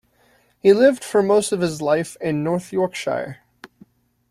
He 0.63 0.73
lived 0.73 1.03
for 1.03 1.21
most 1.21 1.51
of 1.51 1.61
his 1.61 1.79
life 1.79 2.17
in 2.21 2.43
North 2.43 2.73
Yorkshire. 2.73 3.37